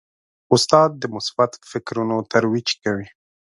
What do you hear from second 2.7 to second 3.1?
کوي.